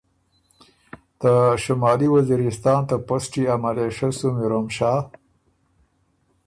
ته 1.19 1.31
شمالي 1.63 2.07
وزیرستان 2.15 2.81
ته 2.89 2.95
پسټی 3.07 3.43
ا 3.53 3.55
ملېشه 3.63 4.09
سُو 4.17 4.27
میروم 4.35 4.67
شاه 4.75 5.01